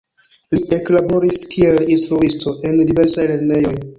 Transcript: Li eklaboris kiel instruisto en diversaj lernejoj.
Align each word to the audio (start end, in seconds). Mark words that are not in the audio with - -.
Li 0.53 0.59
eklaboris 0.77 1.41
kiel 1.51 1.77
instruisto 1.97 2.57
en 2.71 2.83
diversaj 2.93 3.29
lernejoj. 3.33 3.79